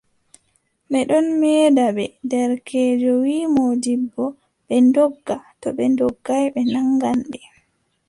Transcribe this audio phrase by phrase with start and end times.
[0.89, 4.23] Ɓe ɗon meeda ɓe, derkeejo wii moodibbo,
[4.67, 7.39] ɓe ndogga, to ɓe ndoggaay ɓe naŋgan ɓe.